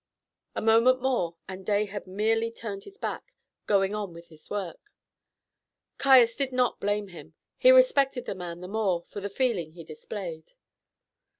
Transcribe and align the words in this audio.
A 0.55 0.63
moment 0.63 0.99
more, 0.99 1.35
and 1.47 1.63
Day 1.63 1.85
had 1.85 2.07
merely 2.07 2.49
turned 2.49 2.85
his 2.85 2.97
back, 2.97 3.35
going 3.67 3.93
on 3.93 4.13
with 4.15 4.29
his 4.29 4.49
work. 4.49 4.89
Caius 5.99 6.35
did 6.35 6.51
not 6.51 6.79
blame 6.79 7.09
him; 7.09 7.35
he 7.55 7.69
respected 7.69 8.25
the 8.25 8.33
man 8.33 8.61
the 8.61 8.67
more 8.67 9.03
for 9.09 9.19
the 9.21 9.29
feeling 9.29 9.73
he 9.73 9.83
displayed. 9.83 10.53